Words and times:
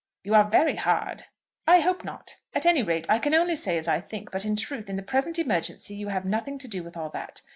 "You 0.23 0.33
are 0.33 0.49
very 0.49 0.77
hard." 0.77 1.25
"I 1.67 1.81
hope 1.81 2.03
not. 2.03 2.37
At 2.55 2.65
any 2.65 2.81
rate 2.81 3.05
I 3.07 3.19
can 3.19 3.35
only 3.35 3.55
say 3.55 3.77
as 3.77 3.87
I 3.87 4.01
think. 4.01 4.31
But, 4.31 4.45
in 4.45 4.55
truth, 4.55 4.89
in 4.89 4.95
the 4.95 5.03
present 5.03 5.37
emergency 5.37 5.93
you 5.93 6.07
have 6.07 6.25
nothing 6.25 6.57
to 6.57 6.67
do 6.67 6.81
with 6.81 6.97
all 6.97 7.09
that. 7.11 7.43